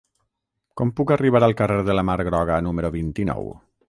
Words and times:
Com 0.79 0.93
puc 0.99 1.11
arribar 1.15 1.41
al 1.47 1.53
carrer 1.59 1.77
de 1.89 1.97
la 1.97 2.05
Mar 2.07 2.15
Groga 2.31 2.57
número 2.69 2.91
vint-i-nou? 2.97 3.53